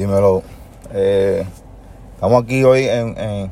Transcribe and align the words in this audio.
Dímelo. 0.00 0.42
Eh, 0.94 1.44
estamos 2.14 2.42
aquí 2.42 2.64
hoy 2.64 2.84
en, 2.84 3.18
en- 3.18 3.50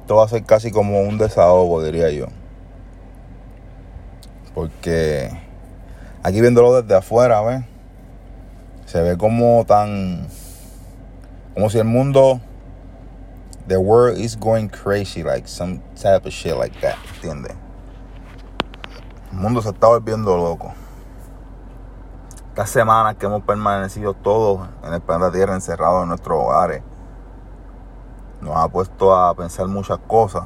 Esto 0.00 0.16
va 0.16 0.24
a 0.24 0.28
ser 0.28 0.42
casi 0.42 0.72
como 0.72 1.02
un 1.02 1.18
desahogo, 1.18 1.84
diría 1.84 2.10
yo. 2.10 2.26
Porque 4.52 5.30
aquí 6.24 6.40
viéndolo 6.40 6.82
desde 6.82 6.96
afuera, 6.96 7.42
¿ves? 7.42 7.62
Se 8.86 9.00
ve 9.02 9.16
como 9.16 9.64
tan... 9.66 10.26
Como 11.54 11.70
si 11.70 11.78
el 11.78 11.84
mundo... 11.84 12.40
The 13.68 13.76
world 13.76 14.18
is 14.18 14.36
going 14.36 14.66
crazy, 14.66 15.22
like 15.22 15.46
some 15.46 15.78
type 15.94 16.26
of 16.26 16.32
shit 16.32 16.56
like 16.56 16.76
that, 16.80 16.96
¿entiendes? 17.14 17.54
El 19.30 19.38
mundo 19.38 19.62
se 19.62 19.68
está 19.68 19.86
volviendo 19.86 20.36
loco. 20.36 20.72
Estas 22.50 22.70
semanas 22.70 23.14
que 23.14 23.26
hemos 23.26 23.42
permanecido 23.42 24.12
todos 24.12 24.68
en 24.82 24.92
el 24.92 25.00
planeta 25.00 25.30
Tierra 25.30 25.54
encerrados 25.54 26.02
en 26.02 26.08
nuestros 26.08 26.36
hogares, 26.36 26.82
nos 28.40 28.56
ha 28.56 28.66
puesto 28.66 29.14
a 29.14 29.32
pensar 29.36 29.68
muchas 29.68 29.98
cosas. 29.98 30.42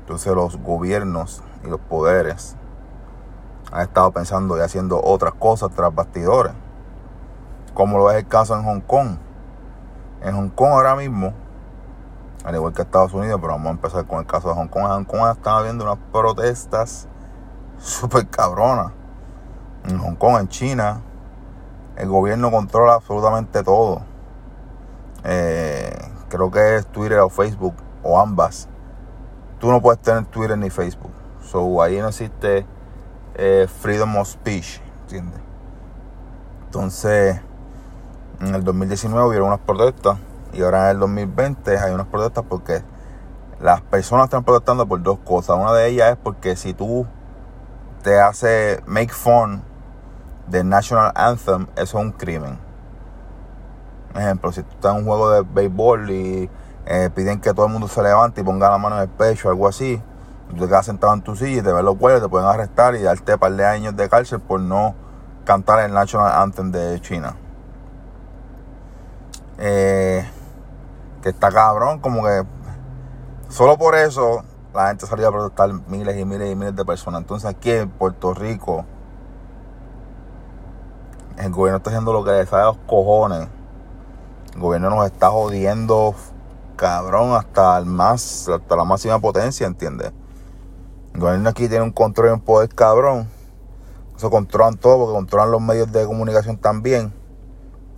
Entonces 0.00 0.34
los 0.34 0.58
gobiernos 0.58 1.42
y 1.64 1.68
los 1.68 1.80
poderes 1.80 2.56
han 3.72 3.80
estado 3.80 4.12
pensando 4.12 4.58
y 4.58 4.60
haciendo 4.60 5.00
otras 5.02 5.32
cosas 5.32 5.70
tras 5.74 5.94
bastidores. 5.94 6.52
Como 7.72 7.96
lo 7.96 8.10
es 8.10 8.18
el 8.18 8.28
caso 8.28 8.54
en 8.54 8.62
Hong 8.62 8.80
Kong. 8.80 9.16
En 10.20 10.36
Hong 10.36 10.50
Kong 10.50 10.72
ahora 10.72 10.94
mismo, 10.94 11.32
al 12.44 12.54
igual 12.54 12.74
que 12.74 12.82
Estados 12.82 13.14
Unidos, 13.14 13.40
pero 13.40 13.54
vamos 13.54 13.68
a 13.68 13.70
empezar 13.70 14.06
con 14.06 14.18
el 14.18 14.26
caso 14.26 14.50
de 14.50 14.54
Hong 14.54 14.68
Kong. 14.68 14.84
En 14.84 14.90
Hong 14.90 15.04
Kong 15.04 15.30
están 15.32 15.54
habiendo 15.54 15.84
unas 15.84 15.98
protestas 16.12 17.08
súper 17.78 18.28
cabronas. 18.28 18.92
En 19.88 19.98
Hong 19.98 20.16
Kong, 20.16 20.40
en 20.40 20.48
China, 20.48 21.00
el 21.96 22.08
gobierno 22.08 22.50
controla 22.50 22.94
absolutamente 22.94 23.62
todo. 23.62 24.02
Eh, 25.24 25.96
creo 26.28 26.50
que 26.50 26.76
es 26.76 26.86
Twitter 26.86 27.18
o 27.20 27.28
Facebook 27.28 27.74
o 28.02 28.20
ambas. 28.20 28.68
Tú 29.58 29.70
no 29.70 29.80
puedes 29.80 30.00
tener 30.02 30.24
Twitter 30.26 30.58
ni 30.58 30.70
Facebook. 30.70 31.12
So 31.42 31.82
ahí 31.82 31.98
no 32.00 32.08
existe 32.08 32.66
eh, 33.34 33.66
freedom 33.80 34.16
of 34.16 34.28
speech, 34.28 34.80
¿entiendes? 35.02 35.40
Entonces, 36.66 37.40
en 38.40 38.54
el 38.54 38.64
2019 38.64 39.28
hubieron 39.28 39.48
unas 39.48 39.60
protestas 39.60 40.18
y 40.52 40.62
ahora 40.62 40.90
en 40.90 40.96
el 40.96 41.00
2020 41.00 41.78
hay 41.78 41.92
unas 41.92 42.06
protestas 42.08 42.44
porque 42.48 42.82
las 43.60 43.80
personas 43.82 44.24
están 44.24 44.44
protestando 44.44 44.86
por 44.86 45.02
dos 45.02 45.18
cosas. 45.20 45.56
Una 45.56 45.72
de 45.72 45.88
ellas 45.88 46.12
es 46.12 46.16
porque 46.16 46.56
si 46.56 46.74
tú 46.74 47.06
te 48.02 48.20
hace 48.20 48.82
make 48.86 49.12
fun 49.12 49.62
del 50.46 50.68
National 50.68 51.12
Anthem, 51.14 51.66
eso 51.76 51.98
es 51.98 52.04
un 52.04 52.12
crimen. 52.12 52.58
Ejemplo, 54.14 54.52
si 54.52 54.62
tú 54.62 54.70
estás 54.70 54.92
en 54.92 55.00
un 55.00 55.06
juego 55.06 55.30
de 55.30 55.42
béisbol 55.42 56.10
y 56.10 56.50
eh, 56.86 57.10
piden 57.14 57.40
que 57.40 57.52
todo 57.52 57.66
el 57.66 57.72
mundo 57.72 57.88
se 57.88 58.02
levante 58.02 58.40
y 58.40 58.44
ponga 58.44 58.70
la 58.70 58.78
mano 58.78 58.96
en 58.96 59.02
el 59.02 59.08
pecho 59.08 59.48
o 59.48 59.50
algo 59.50 59.68
así, 59.68 60.00
tú 60.48 60.56
te 60.56 60.66
quedas 60.66 60.86
sentado 60.86 61.12
en 61.12 61.22
tu 61.22 61.36
silla 61.36 61.60
y 61.60 61.62
te 61.62 61.72
ven 61.72 61.84
los 61.84 61.96
huevos, 62.00 62.22
te 62.22 62.28
pueden 62.28 62.48
arrestar 62.48 62.94
y 62.94 63.02
darte 63.02 63.34
un 63.34 63.38
par 63.38 63.52
de 63.52 63.66
años 63.66 63.96
de 63.96 64.08
cárcel 64.08 64.40
por 64.40 64.60
no 64.60 64.94
cantar 65.44 65.80
el 65.80 65.92
National 65.92 66.32
Anthem 66.40 66.70
de 66.70 67.00
China. 67.00 67.36
Eh, 69.58 70.28
que 71.22 71.30
está 71.30 71.50
cabrón, 71.50 71.98
como 71.98 72.22
que 72.22 72.42
solo 73.48 73.76
por 73.76 73.94
eso 73.94 74.44
la 74.74 74.88
gente 74.88 75.06
salió 75.06 75.28
a 75.28 75.32
protestar 75.32 75.72
miles 75.88 76.16
y 76.18 76.24
miles 76.24 76.52
y 76.52 76.54
miles 76.54 76.76
de 76.76 76.84
personas. 76.84 77.22
Entonces 77.22 77.48
aquí 77.48 77.70
en 77.70 77.90
Puerto 77.90 78.34
Rico, 78.34 78.84
el 81.38 81.50
gobierno 81.52 81.78
está 81.78 81.90
haciendo 81.90 82.12
lo 82.12 82.24
que 82.24 82.32
le 82.32 82.46
sale 82.46 82.62
a 82.62 82.66
los 82.66 82.78
cojones. 82.86 83.48
El 84.54 84.60
gobierno 84.60 84.90
nos 84.90 85.06
está 85.06 85.30
jodiendo, 85.30 86.14
cabrón, 86.76 87.34
hasta 87.34 87.76
el 87.78 87.86
más, 87.86 88.48
hasta 88.48 88.76
la 88.76 88.84
máxima 88.84 89.18
potencia, 89.18 89.66
¿entiendes? 89.66 90.12
El 91.12 91.20
gobierno 91.20 91.48
aquí 91.48 91.68
tiene 91.68 91.84
un 91.84 91.92
control 91.92 92.28
y 92.28 92.32
un 92.32 92.40
poder 92.40 92.74
cabrón. 92.74 93.28
Eso 94.16 94.30
controlan 94.30 94.76
todo, 94.76 94.98
porque 94.98 95.14
controlan 95.14 95.50
los 95.50 95.60
medios 95.60 95.92
de 95.92 96.06
comunicación 96.06 96.56
también. 96.56 97.12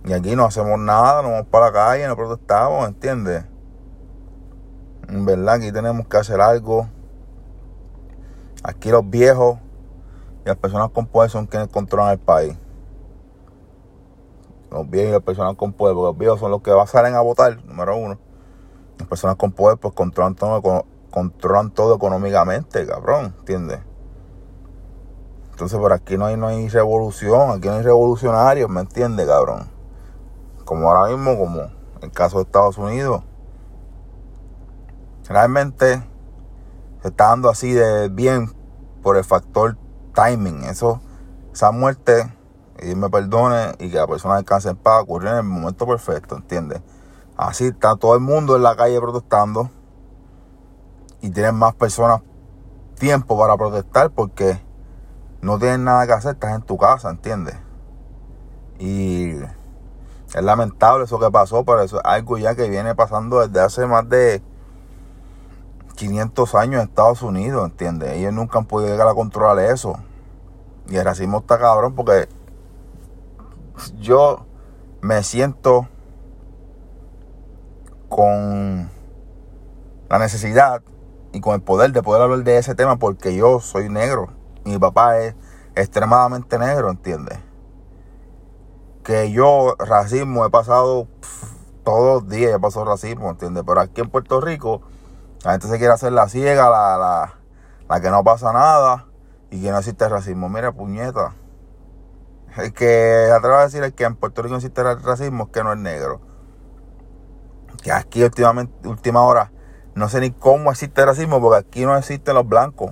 Y 0.03 0.13
aquí 0.13 0.35
no 0.35 0.45
hacemos 0.45 0.77
nada, 0.79 1.21
nos 1.21 1.31
vamos 1.31 1.47
para 1.47 1.67
la 1.67 1.71
calle, 1.71 2.07
no 2.07 2.15
protestamos, 2.15 2.87
¿entiendes? 2.87 3.45
En 5.07 5.25
verdad, 5.25 5.55
aquí 5.55 5.71
tenemos 5.71 6.07
que 6.07 6.17
hacer 6.17 6.41
algo. 6.41 6.87
Aquí 8.63 8.89
los 8.89 9.09
viejos 9.09 9.57
y 10.45 10.47
las 10.47 10.57
personas 10.57 10.89
con 10.89 11.05
poder 11.05 11.29
son 11.29 11.47
quienes 11.47 11.69
controlan 11.69 12.11
el 12.11 12.19
país. 12.19 12.57
Los 14.71 14.89
viejos 14.89 15.09
y 15.09 15.13
las 15.13 15.23
personas 15.23 15.55
con 15.55 15.73
poder, 15.73 15.95
porque 15.95 16.07
los 16.07 16.17
viejos 16.17 16.39
son 16.39 16.51
los 16.51 16.61
que 16.61 16.71
salen 16.87 17.15
a 17.15 17.21
votar, 17.21 17.63
número 17.65 17.95
uno. 17.97 18.17
Las 18.97 19.07
personas 19.07 19.35
con 19.35 19.51
poder 19.51 19.77
pues 19.77 19.93
controlan 19.93 20.35
todo, 20.35 20.85
controlan 21.09 21.71
todo 21.71 21.95
económicamente, 21.95 22.85
cabrón, 22.85 23.33
¿entiendes? 23.39 23.79
Entonces 25.51 25.77
por 25.77 25.91
aquí 25.91 26.17
no 26.17 26.25
hay, 26.25 26.37
no 26.37 26.47
hay 26.47 26.69
revolución, 26.69 27.51
aquí 27.51 27.67
no 27.67 27.75
hay 27.75 27.81
revolucionarios, 27.81 28.69
¿me 28.69 28.81
entiendes, 28.81 29.27
cabrón? 29.27 29.69
Como 30.65 30.89
ahora 30.89 31.13
mismo, 31.13 31.37
como 31.37 31.69
el 32.01 32.11
caso 32.11 32.37
de 32.37 32.43
Estados 32.43 32.77
Unidos. 32.77 33.23
Realmente 35.27 36.01
se 37.01 37.07
está 37.09 37.27
dando 37.27 37.49
así 37.49 37.71
de 37.71 38.09
bien 38.09 38.51
por 39.03 39.17
el 39.17 39.23
factor 39.23 39.77
timing. 40.15 40.63
Eso, 40.63 41.01
esa 41.53 41.71
muerte, 41.71 42.33
y 42.81 42.95
me 42.95 43.09
perdone, 43.09 43.73
y 43.79 43.89
que 43.89 43.97
la 43.97 44.07
persona 44.07 44.35
descanse 44.35 44.69
en 44.69 44.77
paz, 44.77 45.03
ocurrió 45.03 45.31
en 45.31 45.37
el 45.37 45.43
momento 45.43 45.85
perfecto, 45.87 46.35
¿entiendes? 46.35 46.81
Así 47.37 47.67
está 47.67 47.95
todo 47.95 48.15
el 48.15 48.21
mundo 48.21 48.55
en 48.55 48.63
la 48.63 48.75
calle 48.75 48.99
protestando 48.99 49.69
y 51.21 51.29
tienen 51.29 51.55
más 51.55 51.73
personas 51.73 52.21
tiempo 52.97 53.37
para 53.37 53.55
protestar 53.57 54.11
porque 54.11 54.61
no 55.41 55.57
tienen 55.57 55.85
nada 55.85 56.05
que 56.05 56.13
hacer, 56.13 56.33
estás 56.33 56.55
en 56.55 56.61
tu 56.61 56.77
casa, 56.77 57.09
¿entiendes? 57.09 57.55
Y 58.77 59.31
es 59.31 60.43
lamentable 60.43 61.05
eso 61.05 61.19
que 61.19 61.31
pasó, 61.31 61.63
pero 61.63 61.81
eso 61.81 61.97
es 61.97 62.05
algo 62.05 62.37
ya 62.37 62.55
que 62.55 62.69
viene 62.69 62.93
pasando 62.95 63.39
desde 63.39 63.59
hace 63.61 63.85
más 63.87 64.07
de 64.09 64.41
500 65.95 66.55
años 66.55 66.81
en 66.81 66.87
Estados 66.87 67.21
Unidos, 67.21 67.65
¿entiendes? 67.65 68.13
Ellos 68.13 68.33
nunca 68.33 68.59
han 68.59 68.65
podido 68.65 68.91
llegar 68.91 69.07
a 69.07 69.13
controlar 69.13 69.59
eso. 69.59 69.97
Y 70.87 70.95
el 70.95 71.05
racismo 71.05 71.39
está 71.39 71.59
cabrón 71.59 71.93
porque 71.93 72.29
yo 73.99 74.45
me 75.01 75.23
siento 75.23 75.87
con 78.09 78.89
la 80.09 80.19
necesidad 80.19 80.81
y 81.31 81.41
con 81.41 81.55
el 81.55 81.61
poder 81.61 81.91
de 81.91 82.01
poder 82.01 82.23
hablar 82.23 82.43
de 82.43 82.57
ese 82.57 82.75
tema 82.75 82.97
porque 82.97 83.35
yo 83.35 83.59
soy 83.59 83.89
negro. 83.89 84.29
Mi 84.65 84.77
papá 84.77 85.19
es 85.19 85.35
extremadamente 85.75 86.57
negro, 86.57 86.89
¿entiendes? 86.89 87.39
Que 89.03 89.31
yo 89.31 89.75
racismo 89.79 90.45
he 90.45 90.49
pasado 90.49 91.07
todos 91.83 92.23
los 92.23 92.29
días, 92.29 92.53
he 92.53 92.59
pasado 92.59 92.85
racismo, 92.85 93.29
¿entiendes? 93.29 93.63
Pero 93.65 93.79
aquí 93.79 94.01
en 94.01 94.09
Puerto 94.09 94.41
Rico 94.41 94.81
la 95.43 95.51
gente 95.51 95.67
se 95.67 95.77
quiere 95.77 95.93
hacer 95.93 96.11
la 96.11 96.27
ciega, 96.27 96.69
la, 96.69 96.97
la, 96.97 97.33
la 97.87 98.01
que 98.01 98.09
no 98.09 98.23
pasa 98.23 98.51
nada 98.51 99.05
y 99.49 99.61
que 99.61 99.71
no 99.71 99.77
existe 99.77 100.09
racismo. 100.09 100.49
Mira, 100.49 100.71
puñeta. 100.71 101.33
El 102.57 102.73
que 102.73 103.29
atreve 103.31 103.55
a 103.55 103.67
decir 103.67 103.93
que 103.93 104.03
en 104.03 104.15
Puerto 104.15 104.41
Rico 104.41 104.55
existe 104.55 104.83
racismo 104.83 105.45
es 105.45 105.49
que 105.51 105.63
no 105.63 105.71
es 105.71 105.77
negro. 105.77 106.19
Que 107.83 107.91
aquí 107.91 108.23
últimamente, 108.23 108.87
última 108.87 109.23
hora, 109.23 109.51
no 109.95 110.09
sé 110.09 110.19
ni 110.19 110.31
cómo 110.31 110.71
existe 110.71 111.05
racismo 111.05 111.39
porque 111.39 111.59
aquí 111.59 111.85
no 111.85 111.95
existen 111.95 112.35
los 112.35 112.47
blancos. 112.47 112.91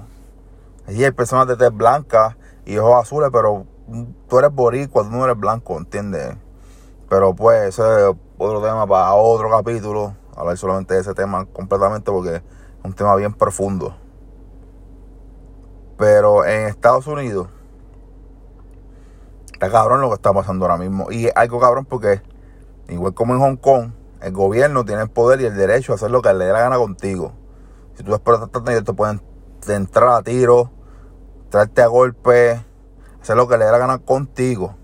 Allí 0.88 1.04
hay 1.04 1.12
personas 1.12 1.48
de 1.48 1.58
tez 1.58 1.74
blanca 1.74 2.38
y 2.66 2.78
ojos 2.78 3.04
azules, 3.04 3.30
pero 3.32 3.66
tú 4.28 4.40
eres 4.40 4.54
boricua, 4.54 5.04
tú 5.04 5.10
no 5.10 5.26
eres 5.26 5.38
blanco, 5.38 5.78
¿entiendes? 5.78 6.38
Pero 7.10 7.34
pues 7.36 7.70
ese 7.70 7.82
es 7.82 8.16
otro 8.38 8.62
tema 8.62 8.86
para 8.86 9.14
otro 9.16 9.50
capítulo. 9.50 10.16
Hablar 10.36 10.58
solamente 10.58 10.94
de 10.94 11.02
ese 11.02 11.14
tema 11.14 11.46
completamente 11.46 12.12
porque 12.12 12.36
es 12.36 12.44
un 12.84 12.94
tema 12.94 13.16
bien 13.16 13.34
profundo. 13.34 13.98
Pero 15.98 16.46
en 16.46 16.68
Estados 16.68 17.08
Unidos 17.08 17.48
está 19.58 19.72
cabrón 19.72 20.02
lo 20.02 20.10
que 20.10 20.16
está 20.16 20.32
pasando 20.34 20.66
ahora 20.66 20.78
mismo. 20.78 21.12
Y 21.12 21.26
es 21.26 21.34
algo 21.36 21.60
cabrón 21.60 21.86
porque, 21.86 22.22
igual 22.90 23.16
como 23.16 23.34
en 23.34 23.40
Hong 23.40 23.56
Kong, 23.56 23.92
el 24.22 24.32
gobierno 24.32 24.86
tiene 24.86 25.02
el 25.02 25.10
poder 25.10 25.42
y 25.42 25.46
el 25.46 25.56
derecho 25.56 25.94
a 25.94 25.96
hacer 25.96 26.12
lo 26.12 26.22
que 26.22 26.32
le 26.34 26.46
dé 26.46 26.54
la 26.54 26.60
gana 26.60 26.78
contigo. 26.78 27.34
Si 27.96 28.04
tú 28.04 28.18
protestas, 28.20 28.62
ellos 28.68 28.84
te 28.84 28.94
pueden 28.94 29.20
entrar 29.68 30.10
a 30.10 30.22
tiro, 30.22 30.70
traerte 31.50 31.82
a 31.82 31.88
golpe, 31.88 32.64
hacer 33.20 33.36
lo 33.36 33.48
que 33.48 33.58
le 33.58 33.66
dé 33.66 33.72
la 33.72 33.80
gana 33.80 33.98
contigo. 33.98 34.76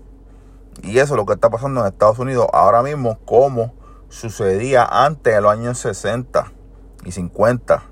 Y 0.82 0.98
eso 0.98 1.14
es 1.14 1.18
lo 1.18 1.24
que 1.24 1.34
está 1.34 1.50
pasando 1.50 1.80
en 1.80 1.86
Estados 1.86 2.18
Unidos 2.18 2.48
ahora 2.52 2.82
mismo, 2.82 3.20
como 3.24 3.74
sucedía 4.08 4.84
antes 4.84 5.36
en 5.36 5.42
los 5.44 5.52
años 5.52 5.78
60 5.78 6.50
y 7.04 7.12
50. 7.12 7.84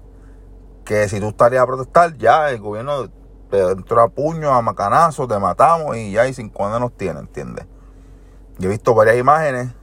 Que 0.85 1.09
si 1.09 1.21
tú 1.21 1.29
estarías 1.29 1.63
a 1.63 1.67
protestar, 1.67 2.17
ya 2.19 2.51
el 2.51 2.59
gobierno 2.59 3.09
te 3.53 3.61
entró 3.71 4.01
a 4.01 4.09
puño, 4.09 4.51
a 4.51 4.63
macanazo, 4.63 5.29
te 5.29 5.39
matamos 5.39 5.95
y 5.95 6.13
ya 6.13 6.27
y 6.27 6.33
sin 6.33 6.49
cuándo 6.49 6.81
nos 6.81 6.97
tiene, 6.97 7.21
¿entiendes? 7.21 7.67
Yo 8.59 8.71
he 8.71 8.73
visto 8.73 8.95
varias 8.95 9.19
imágenes 9.19 9.75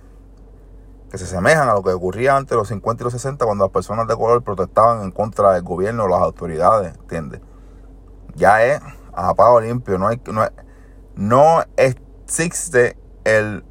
que 1.12 1.20
se 1.20 1.26
asemejan 1.26 1.70
a 1.70 1.76
lo 1.76 1.84
que 1.84 1.92
ocurría 1.92 2.36
antes 2.36 2.58
los 2.58 2.68
50 2.68 3.04
y 3.04 3.06
los 3.06 3.14
60 3.14 3.46
cuando 3.46 3.66
las 3.66 3.72
personas 3.72 4.08
de 4.08 4.16
color 4.16 4.44
protestaban 4.44 5.04
en 5.04 5.12
contra 5.12 5.54
del 5.54 5.62
gobierno 5.62 6.06
o 6.06 6.08
las 6.08 6.20
autoridades, 6.20 6.96
¿entiendes? 6.96 7.42
Ya 8.34 8.64
es 8.64 8.82
a 9.14 9.34
limpio, 9.62 10.00
no, 10.00 10.08
hay, 10.08 10.20
no, 10.26 10.42
no 11.14 11.64
existe 11.78 12.98
el 13.24 13.64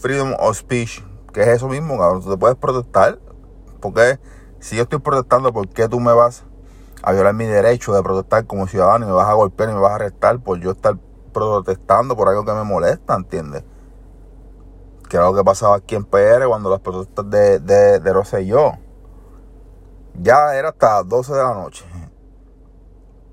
freedom 0.00 0.34
of 0.40 0.56
speech, 0.56 1.00
que 1.32 1.42
es 1.42 1.48
eso 1.48 1.68
mismo, 1.68 1.96
cabrón, 1.96 2.24
tú 2.24 2.30
te 2.30 2.36
puedes 2.36 2.56
protestar, 2.56 3.20
porque 3.80 4.18
si 4.58 4.74
yo 4.74 4.82
estoy 4.82 4.98
protestando, 4.98 5.52
¿por 5.52 5.68
qué 5.68 5.88
tú 5.88 6.00
me 6.00 6.12
vas 6.12 6.44
a 7.06 7.12
violar 7.12 7.34
mi 7.34 7.44
derecho 7.44 7.92
de 7.92 8.02
protestar 8.02 8.46
como 8.46 8.66
ciudadano 8.66 9.04
y 9.04 9.08
me 9.08 9.14
vas 9.14 9.28
a 9.28 9.34
golpear 9.34 9.68
y 9.68 9.74
me 9.74 9.80
vas 9.80 9.92
a 9.92 9.94
arrestar 9.96 10.40
por 10.40 10.58
yo 10.58 10.70
estar 10.70 10.96
protestando 11.34 12.16
por 12.16 12.28
algo 12.28 12.46
que 12.46 12.52
me 12.52 12.64
molesta, 12.64 13.14
¿entiendes? 13.14 13.62
que 15.08 15.18
era 15.18 15.26
lo 15.26 15.34
que 15.34 15.44
pasaba 15.44 15.76
aquí 15.76 15.94
en 15.94 16.04
PR 16.04 16.46
cuando 16.48 16.70
las 16.70 16.80
protestas 16.80 17.28
de, 17.28 17.58
de, 17.60 18.00
de 18.00 18.12
Rosselló. 18.12 18.72
Ya 20.14 20.56
era 20.56 20.70
hasta 20.70 20.96
las 20.96 21.08
12 21.08 21.32
de 21.34 21.42
la 21.42 21.54
noche. 21.54 21.84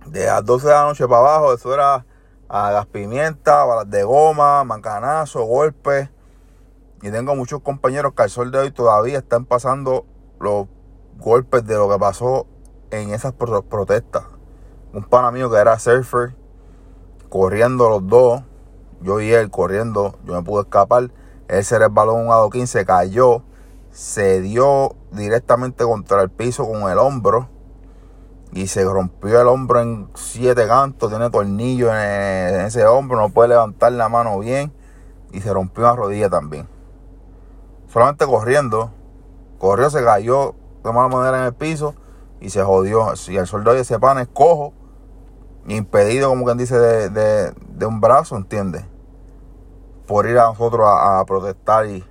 De 0.05 0.25
las 0.25 0.45
12 0.45 0.67
de 0.67 0.73
la 0.73 0.83
noche 0.83 1.07
para 1.07 1.19
abajo, 1.19 1.53
eso 1.53 1.73
era 1.73 2.05
a 2.49 2.71
gas 2.71 2.85
pimienta, 2.87 3.63
balas 3.63 3.89
de 3.89 4.03
goma, 4.03 4.63
mancanazo, 4.63 5.43
golpes. 5.45 6.09
Y 7.01 7.09
tengo 7.09 7.35
muchos 7.35 7.61
compañeros 7.61 8.13
que 8.15 8.23
al 8.23 8.29
sol 8.29 8.51
de 8.51 8.59
hoy 8.59 8.71
todavía 8.71 9.19
están 9.19 9.45
pasando 9.45 10.05
los 10.39 10.67
golpes 11.17 11.65
de 11.65 11.75
lo 11.75 11.89
que 11.89 11.97
pasó 11.97 12.47
en 12.91 13.13
esas 13.13 13.33
protestas. 13.33 14.23
Un 14.93 15.03
pana 15.03 15.31
mío 15.31 15.49
que 15.49 15.57
era 15.57 15.79
surfer, 15.79 16.35
corriendo 17.29 17.89
los 17.89 18.07
dos, 18.07 18.43
yo 19.01 19.19
y 19.21 19.31
él 19.31 19.49
corriendo, 19.49 20.15
yo 20.25 20.33
me 20.33 20.43
pude 20.43 20.61
escapar 20.61 21.09
él 21.51 21.65
se 21.65 21.77
resbaló 21.77 22.13
un 22.13 22.31
adoquín, 22.31 22.65
se 22.65 22.85
cayó, 22.85 23.43
se 23.91 24.39
dio 24.39 24.95
directamente 25.11 25.83
contra 25.83 26.21
el 26.21 26.29
piso 26.29 26.65
con 26.65 26.89
el 26.89 26.97
hombro 26.97 27.49
y 28.53 28.67
se 28.67 28.85
rompió 28.85 29.41
el 29.41 29.47
hombro 29.47 29.81
en 29.81 30.07
siete 30.15 30.65
cantos, 30.65 31.09
tiene 31.09 31.29
tornillos 31.29 31.91
en, 31.91 32.61
ese 32.61 32.85
hombro, 32.85 33.17
no 33.17 33.31
puede 33.31 33.49
levantar 33.49 33.91
la 33.91 34.07
mano 34.07 34.39
bien 34.39 34.71
y 35.33 35.41
se 35.41 35.53
rompió 35.53 35.83
una 35.83 35.93
rodilla 35.93 36.29
también. 36.29 36.69
Solamente 37.89 38.25
corriendo, 38.25 38.91
corrió, 39.59 39.89
se 39.89 40.01
cayó 40.05 40.55
de 40.85 40.93
mala 40.93 41.09
manera 41.09 41.39
en 41.39 41.43
el 41.47 41.53
piso 41.53 41.95
y 42.41 42.49
se 42.49 42.63
jodió. 42.63 43.13
Y 43.27 43.37
el 43.37 43.47
soldado 43.47 43.75
de 43.75 43.83
ese 43.83 43.99
pan 43.99 44.17
es 44.17 44.27
cojo, 44.27 44.73
impedido, 45.67 46.29
como 46.29 46.43
quien 46.45 46.57
dice, 46.57 46.77
de, 46.77 47.53
de 47.53 47.85
un 47.85 48.01
brazo, 48.01 48.35
¿entiendes? 48.35 48.85
por 50.11 50.27
ir 50.27 50.37
a 50.39 50.47
nosotros 50.47 50.85
a, 50.85 51.23
protestar 51.25 51.85
y, 51.85 52.03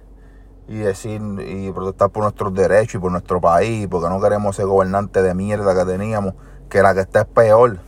decir 0.67 1.21
y 1.39 1.71
protestar 1.71 2.09
por 2.09 2.23
nuestros 2.23 2.55
derechos 2.55 2.95
y 2.95 2.99
por 2.99 3.13
nuestro 3.13 3.43
país, 3.43 3.87
porque 3.89 4.09
no 4.09 4.19
queremos 4.23 4.59
ese 4.59 4.65
gobernante 4.65 5.21
de 5.21 5.35
mierda 5.35 5.75
que 5.75 5.85
teníamos, 5.85 6.33
que 6.71 6.81
la 6.81 6.95
que 6.95 7.01
está 7.01 7.21
es 7.21 7.27
peor. 7.27 7.79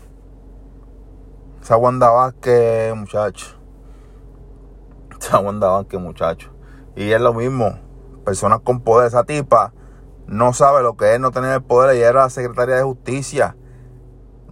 Esa 1.62 1.78
Wanda 1.78 2.10
Vázquez, 2.10 2.94
muchacho. 2.94 3.56
Esa 5.18 5.38
Wanda 5.38 5.68
Vázquez, 5.68 5.98
muchacho. 5.98 6.50
Y 6.94 7.10
es 7.12 7.20
lo 7.22 7.32
mismo, 7.32 7.78
personas 8.22 8.60
con 8.60 8.80
poder, 8.80 9.06
esa 9.06 9.24
tipa 9.24 9.72
no 10.26 10.52
sabe 10.52 10.82
lo 10.82 10.96
que 10.96 11.14
es 11.14 11.20
no 11.20 11.30
tener 11.30 11.52
el 11.52 11.62
poder. 11.62 11.96
Ella 11.96 12.08
era 12.08 12.22
la 12.22 12.30
secretaria 12.30 12.76
de 12.76 12.82
justicia. 12.82 13.56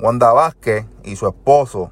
Wanda 0.01 0.33
Vázquez 0.33 0.87
y 1.05 1.17
su 1.17 1.27
esposo 1.27 1.91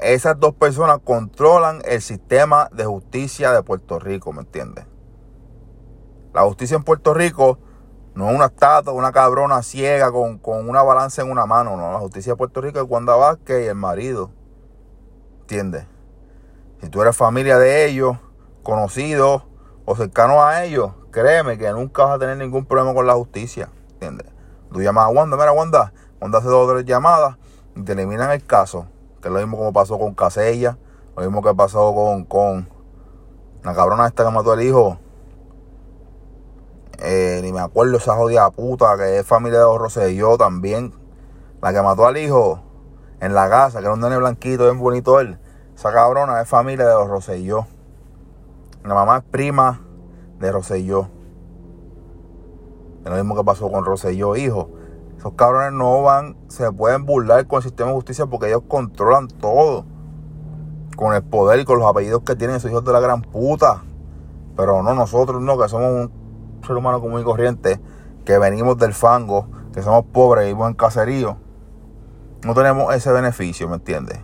esas 0.00 0.38
dos 0.38 0.54
personas 0.54 1.00
controlan 1.02 1.82
el 1.84 2.00
sistema 2.00 2.68
de 2.72 2.84
justicia 2.84 3.52
de 3.52 3.62
Puerto 3.62 3.98
Rico, 3.98 4.32
¿me 4.32 4.42
entiendes? 4.42 4.86
La 6.32 6.42
justicia 6.42 6.76
en 6.76 6.84
Puerto 6.84 7.14
Rico 7.14 7.58
no 8.14 8.30
es 8.30 8.36
una 8.36 8.46
estatua, 8.46 8.92
una 8.92 9.12
cabrona 9.12 9.62
ciega 9.62 10.12
con, 10.12 10.40
una 10.68 10.82
balanza 10.82 11.22
en 11.22 11.30
una 11.30 11.46
mano, 11.46 11.76
no. 11.76 11.92
La 11.92 11.98
justicia 11.98 12.32
de 12.32 12.36
Puerto 12.36 12.60
Rico 12.60 12.78
es 12.78 12.86
Wanda 12.88 13.16
Vázquez 13.16 13.64
y 13.64 13.68
el 13.68 13.74
marido, 13.74 14.30
¿entiendes? 15.40 15.86
Si 16.80 16.88
tú 16.88 17.02
eres 17.02 17.16
familia 17.16 17.58
de 17.58 17.86
ellos, 17.86 18.16
conocido 18.62 19.46
o 19.84 19.96
cercano 19.96 20.44
a 20.44 20.64
ellos, 20.64 20.92
créeme 21.10 21.58
que 21.58 21.70
nunca 21.72 22.04
vas 22.04 22.16
a 22.16 22.18
tener 22.18 22.36
ningún 22.36 22.64
problema 22.64 22.94
con 22.94 23.06
la 23.06 23.14
justicia, 23.14 23.68
¿entiendes? 23.92 24.26
Tú 24.72 24.82
llamas 24.82 25.06
a 25.06 25.08
Wanda, 25.08 25.36
mira 25.36 25.52
Wanda, 25.52 25.92
Wanda 26.20 26.38
hace 26.38 26.48
dos 26.48 26.68
o 26.68 26.72
tres 26.72 26.84
llamadas 26.84 27.36
y 27.74 27.82
te 27.82 27.92
eliminan 27.92 28.30
el 28.30 28.44
caso 28.44 28.86
que 29.20 29.28
es 29.28 29.34
lo 29.34 29.40
mismo 29.40 29.56
como 29.56 29.72
pasó 29.72 29.98
con 29.98 30.14
Casella, 30.14 30.78
lo 31.16 31.22
mismo 31.22 31.42
que 31.42 31.54
pasó 31.54 31.94
con, 31.94 32.24
con 32.24 32.68
la 33.62 33.74
cabrona 33.74 34.06
esta 34.06 34.24
que 34.24 34.30
mató 34.30 34.52
al 34.52 34.62
hijo. 34.62 34.98
Eh, 37.00 37.40
ni 37.42 37.52
me 37.52 37.60
acuerdo 37.60 37.96
esa 37.96 38.14
jodida 38.14 38.50
puta 38.50 38.96
que 38.96 39.18
es 39.18 39.26
familia 39.26 39.58
de 39.58 39.64
los 39.64 39.78
Rosselló 39.78 40.36
también. 40.36 40.94
La 41.60 41.72
que 41.72 41.82
mató 41.82 42.06
al 42.06 42.16
hijo 42.16 42.60
en 43.20 43.34
la 43.34 43.48
casa, 43.48 43.78
que 43.78 43.84
era 43.84 43.94
un 43.94 44.00
nene 44.00 44.16
blanquito, 44.16 44.64
bien 44.64 44.78
bonito 44.78 45.18
él. 45.18 45.38
Esa 45.74 45.92
cabrona 45.92 46.40
es 46.40 46.48
familia 46.48 46.86
de 46.86 46.94
los 46.94 47.08
Rosselló. 47.08 47.66
La 48.84 48.94
mamá 48.94 49.18
es 49.18 49.24
prima 49.24 49.80
de 50.38 50.52
Rosselló. 50.52 51.08
Es 53.04 53.10
lo 53.10 53.16
mismo 53.16 53.36
que 53.36 53.44
pasó 53.44 53.70
con 53.70 53.84
Rosselló, 53.84 54.36
hijo. 54.36 54.70
Esos 55.16 55.32
cabrones 55.34 55.72
no 55.72 56.02
van, 56.02 56.36
se 56.48 56.70
pueden 56.70 57.04
burlar 57.04 57.46
con 57.46 57.58
el 57.58 57.62
sistema 57.64 57.90
de 57.90 57.96
justicia 57.96 58.26
porque 58.26 58.48
ellos 58.48 58.62
controlan 58.68 59.28
todo. 59.28 59.84
Con 60.96 61.14
el 61.14 61.22
poder 61.22 61.60
y 61.60 61.64
con 61.64 61.78
los 61.78 61.88
apellidos 61.88 62.22
que 62.22 62.36
tienen 62.36 62.56
esos 62.56 62.70
hijos 62.70 62.84
de 62.84 62.92
la 62.92 63.00
gran 63.00 63.22
puta. 63.22 63.82
Pero 64.56 64.82
no 64.82 64.94
nosotros, 64.94 65.40
no, 65.42 65.58
que 65.58 65.68
somos 65.68 65.90
un 65.90 66.12
ser 66.64 66.76
humano 66.76 67.00
común 67.00 67.20
y 67.20 67.24
corriente, 67.24 67.80
que 68.24 68.38
venimos 68.38 68.76
del 68.78 68.92
fango, 68.92 69.48
que 69.72 69.82
somos 69.82 70.04
pobres 70.12 70.44
vivimos 70.44 70.68
en 70.68 70.74
caserío. 70.74 71.36
No 72.44 72.54
tenemos 72.54 72.94
ese 72.94 73.12
beneficio, 73.12 73.68
¿me 73.68 73.76
entiendes? 73.76 74.18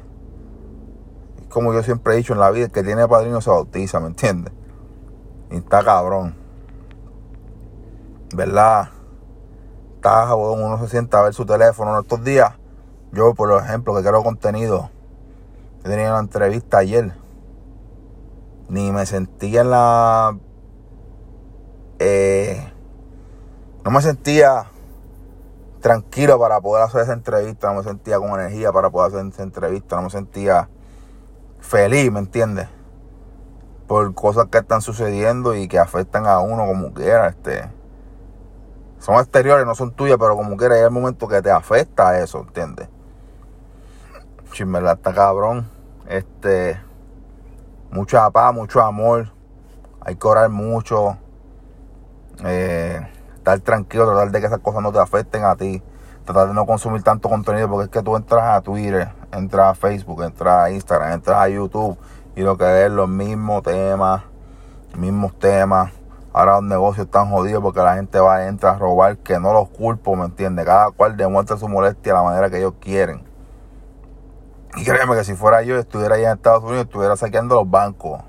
Como 1.49 1.73
yo 1.73 1.83
siempre 1.83 2.15
he 2.15 2.17
dicho 2.17 2.33
en 2.33 2.41
la 2.41 2.51
vida, 2.51 2.67
el 2.67 2.73
que 2.73 2.83
tiene 2.83 3.07
padrino 3.07 3.41
se 3.41 3.51
bautiza, 3.51 4.01
¿me 4.01 4.09
entiendes? 4.09 4.53
Y 5.55 5.59
está 5.59 5.85
cabrón. 5.85 6.35
¿Verdad? 8.35 8.89
uno 10.03 10.79
se 10.81 10.89
sienta 10.89 11.21
a 11.21 11.23
ver 11.23 11.33
su 11.33 11.47
teléfono 11.47 11.95
en 11.95 12.03
estos 12.03 12.25
días. 12.25 12.55
Yo, 13.12 13.35
por 13.35 13.53
ejemplo, 13.62 13.95
que 13.95 14.03
quiero 14.03 14.25
contenido, 14.25 14.91
he 15.85 15.89
tenido 15.89 16.11
una 16.11 16.19
entrevista 16.19 16.79
ayer. 16.79 17.15
Ni 18.69 18.91
me 18.91 19.06
sentía 19.06 19.61
en 19.61 19.71
la. 19.71 20.37
Eh, 22.01 22.73
no 23.84 23.93
me 23.93 24.03
sentía 24.03 24.67
tranquilo 25.81 26.37
para 26.37 26.61
poder 26.61 26.82
hacer 26.82 27.03
esa 27.03 27.13
entrevista. 27.13 27.69
No 27.69 27.75
me 27.75 27.84
sentía 27.84 28.19
con 28.19 28.41
energía 28.41 28.73
para 28.73 28.91
poder 28.91 29.13
hacer 29.13 29.32
esa 29.32 29.44
entrevista. 29.44 29.94
No 29.94 30.03
me 30.03 30.11
sentía 30.11 30.69
feliz, 31.61 32.11
¿me 32.11 32.19
entiendes? 32.19 32.67
Por 33.86 34.14
cosas 34.14 34.46
que 34.46 34.58
están 34.58 34.81
sucediendo 34.81 35.55
y 35.55 35.69
que 35.69 35.79
afectan 35.79 36.26
a 36.26 36.38
uno 36.41 36.67
como 36.67 36.93
quiera. 36.94 37.29
Este 37.29 37.69
son 39.05 39.17
exteriores, 39.17 39.67
no 39.67 39.74
son 39.74 39.91
tuyas, 39.91 40.17
pero 40.19 40.34
como 40.34 40.56
quieras, 40.56 40.79
hay 40.79 40.84
el 40.84 40.91
momento 40.91 41.29
que 41.29 41.43
te 41.43 41.50
afecta 41.50 42.19
eso, 42.20 42.41
¿entiendes? 42.41 42.88
está 44.50 45.12
cabrón. 45.12 45.69
Este. 46.08 46.81
Mucha 47.91 48.31
paz, 48.31 48.55
mucho 48.55 48.81
amor. 48.81 49.31
Hay 50.00 50.17
que 50.17 50.26
orar 50.26 50.48
mucho. 50.48 51.19
Eh, 52.46 52.98
estar 53.36 53.60
tranquilo, 53.60 54.06
tratar 54.06 54.31
de 54.31 54.41
que 54.41 54.46
esas 54.46 54.60
cosas 54.60 54.82
no 54.82 54.91
te 54.91 55.00
afecten 55.00 55.44
a 55.44 55.55
ti. 55.55 55.82
Tratar 56.24 56.48
de 56.48 56.55
no 56.55 56.64
consumir 56.64 57.03
tanto 57.03 57.29
contenido 57.29 57.69
porque 57.69 57.84
es 57.84 57.91
que 57.91 58.03
tú 58.03 58.17
entras 58.17 58.56
a 58.56 58.62
Twitter, 58.62 59.10
entras 59.32 59.72
a 59.72 59.74
Facebook, 59.74 60.22
entras 60.22 60.64
a 60.64 60.70
Instagram, 60.70 61.12
entras 61.12 61.36
a 61.36 61.48
YouTube 61.50 61.98
y 62.36 62.43
lo 62.43 62.56
que 62.56 62.64
ves 62.64 62.91
los 62.91 63.08
mismos 63.08 63.62
temas, 63.62 64.22
mismos 64.96 65.38
temas 65.38 65.93
Ahora 66.36 66.55
los 66.55 66.64
negocios 66.64 67.06
están 67.06 67.31
jodidos 67.31 67.62
porque 67.62 67.79
la 67.79 67.94
gente 67.94 68.19
va 68.19 68.38
a 68.38 68.48
entrar 68.48 68.74
a 68.74 68.79
robar, 68.79 69.19
que 69.19 69.38
no 69.38 69.53
los 69.53 69.69
culpo, 69.69 70.17
¿me 70.17 70.24
entiendes? 70.24 70.67
Cada 70.67 70.91
cual 70.91 71.17
demuestra 71.17 71.56
su 71.56 71.69
molestia 71.69 72.12
de 72.12 72.19
la 72.19 72.24
manera 72.24 72.50
que 72.50 72.58
ellos 72.58 72.74
quieren. 72.81 73.22
Y 74.74 74.82
créeme 74.82 75.14
que 75.14 75.22
si 75.22 75.34
fuera 75.34 75.62
yo, 75.62 75.79
estuviera 75.79 76.17
allá 76.17 76.32
en 76.32 76.36
Estados 76.36 76.64
Unidos, 76.64 76.86
estuviera 76.86 77.17
saqueando 77.17 77.55
los 77.55 77.70
bancos. 77.70 78.20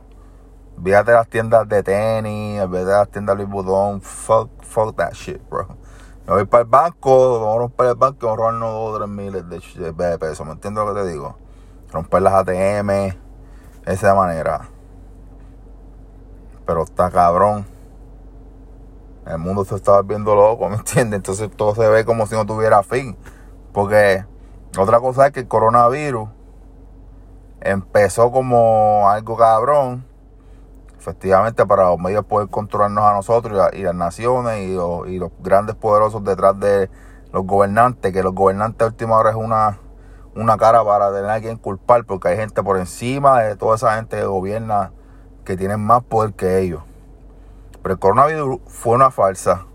Fíjate 0.84 1.14
las 1.14 1.28
tiendas 1.28 1.68
de 1.68 1.82
tenis, 1.82 2.70
de 2.70 2.84
las 2.84 3.10
tiendas 3.10 3.36
de 3.38 3.44
Louis 3.44 3.52
Vuitton. 3.52 4.00
Fuck, 4.02 4.52
fuck 4.62 4.96
that 4.96 5.14
shit, 5.14 5.42
bro. 5.50 5.68
Me 6.28 6.34
voy 6.36 6.46
para 6.46 6.62
el 6.62 6.70
banco, 6.70 7.40
vamos 7.40 7.56
a 7.56 7.60
romper 7.62 7.88
el 7.88 7.96
banco 7.96 8.18
y 8.22 8.26
vamos 8.28 8.34
a 8.34 8.38
robarnos 8.38 8.72
dos 8.72 8.94
o 8.94 8.98
tres 8.98 9.10
miles 9.10 9.50
de, 9.50 10.18
pesos. 10.20 10.46
¿Me 10.46 10.52
entiendes 10.52 10.86
lo 10.86 10.94
que 10.94 11.02
te 11.02 11.08
digo? 11.08 11.36
Romper 11.92 12.22
las 12.22 12.34
ATM, 12.36 13.18
esa 13.86 14.14
manera. 14.16 14.70
Pero 16.66 16.84
está 16.84 17.10
cabrón. 17.12 17.66
El 19.26 19.40
mundo 19.40 19.66
se 19.66 19.76
está 19.76 20.02
viendo 20.02 20.36
loco, 20.36 20.70
¿me 20.70 20.76
entiendes? 20.76 21.18
Entonces 21.18 21.50
todo 21.56 21.74
se 21.76 21.88
ve 21.88 22.06
como 22.06 22.28
si 22.28 22.36
no 22.36 22.46
tuviera 22.46 22.84
fin. 22.84 23.18
Porque 23.74 24.26
otra 24.78 25.00
cosa 25.00 25.28
es 25.28 25.34
que 25.34 25.42
el 25.42 25.48
coronavirus 25.48 26.30
empezó 27.62 28.32
como 28.32 29.10
algo 29.10 29.36
cabrón. 29.36 30.06
efectivamente 30.98 31.66
para 31.66 31.90
los 31.90 32.00
medios 32.00 32.26
poder 32.26 32.50
controlarnos 32.50 33.04
a 33.04 33.14
nosotros 33.14 33.70
y, 33.74 33.84
las 33.84 33.96
naciones 33.96 34.62
y 34.62 34.76
los, 34.76 35.08
y 35.08 35.20
los, 35.20 35.32
grandes 35.40 35.76
poderosos 35.76 36.24
detrás 36.24 36.60
de 36.60 36.90
los 37.32 37.46
gobernantes, 37.46 38.12
que 38.12 38.24
los 38.24 38.34
gobernantes 38.34 38.82
a 38.82 38.88
última 38.88 39.18
hora 39.18 39.30
es 39.32 39.36
una, 39.36 39.80
una 40.36 40.58
cara 40.58 40.84
para 40.84 41.14
tener 41.14 41.30
a 41.30 41.40
quien 41.40 41.58
culpar, 41.58 42.06
porque 42.06 42.28
hay 42.28 42.38
gente 42.38 42.62
por 42.62 42.78
encima 42.78 43.42
de 43.42 43.56
toda 43.56 43.76
esa 43.76 43.96
gente 43.96 44.18
que 44.18 44.26
gobierna 44.26 44.92
que 45.46 45.56
tienen 45.56 45.80
más 45.80 46.04
poder 46.04 46.34
que 46.34 46.60
ellos. 46.60 46.84
Pero 47.82 47.94
el 47.94 48.00
coronavirus 48.00 48.60
fue 48.68 48.96
una 48.96 49.12
falsa. 49.12 49.66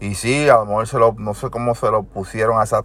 Y 0.00 0.14
sí, 0.14 0.48
a 0.48 0.56
lo 0.56 0.66
mejor 0.66 0.88
se 0.88 0.98
lo, 0.98 1.14
no 1.16 1.34
sé 1.34 1.50
cómo 1.50 1.74
se 1.74 1.90
lo 1.90 2.02
pusieron 2.02 2.58
a 2.58 2.64
esas 2.64 2.82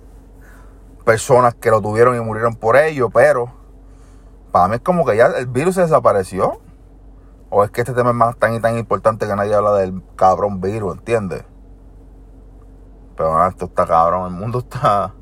personas 1.03 1.55
que 1.55 1.71
lo 1.71 1.81
tuvieron 1.81 2.15
y 2.15 2.19
murieron 2.19 2.55
por 2.55 2.77
ello, 2.77 3.09
pero 3.09 3.49
para 4.51 4.67
mí 4.67 4.75
es 4.75 4.81
como 4.81 5.05
que 5.05 5.17
ya 5.17 5.27
el 5.27 5.47
virus 5.47 5.75
se 5.75 5.81
desapareció. 5.81 6.59
O 7.49 7.63
es 7.63 7.71
que 7.71 7.81
este 7.81 7.93
tema 7.93 8.09
es 8.09 8.15
más 8.15 8.35
tan 8.35 8.53
y 8.53 8.59
tan 8.59 8.77
importante 8.77 9.25
que 9.25 9.35
nadie 9.35 9.55
habla 9.55 9.73
del 9.73 10.03
cabrón 10.17 10.59
virus, 10.59 10.97
¿entiendes? 10.97 11.45
Pero 13.15 13.47
esto 13.47 13.65
está 13.65 13.85
cabrón, 13.87 14.25
el 14.25 14.37
mundo 14.37 14.59
está. 14.59 15.13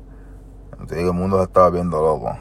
Te 0.86 0.96
digo, 0.96 1.10
el 1.10 1.16
mundo 1.16 1.38
se 1.38 1.44
está 1.44 1.68
viendo 1.70 2.00
loco. 2.00 2.36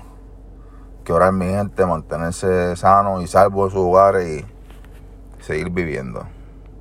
Que 1.04 1.14
orar 1.14 1.32
mi 1.32 1.46
gente, 1.46 1.86
mantenerse 1.86 2.76
sano 2.76 3.22
y 3.22 3.28
salvo 3.28 3.66
de 3.66 3.72
sus 3.72 3.80
hogares 3.80 4.44
y 4.44 5.44
seguir 5.44 5.70
viviendo. 5.70 6.26